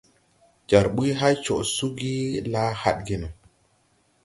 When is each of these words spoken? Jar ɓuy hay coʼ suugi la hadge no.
Jar 0.69 0.85
ɓuy 0.95 1.11
hay 1.19 1.35
coʼ 1.43 1.61
suugi 1.75 2.13
la 2.51 2.61
hadge 2.81 3.15
no. 3.21 3.27